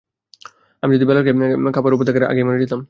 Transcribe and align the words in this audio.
আমি 0.83 0.91
যদি 0.95 1.05
বেলালকে 1.09 1.31
কাবার 1.73 1.93
উপর 1.95 2.05
দেখার 2.07 2.23
আগেই 2.23 2.45
মরে 2.47 2.61
যেতাম। 2.63 2.79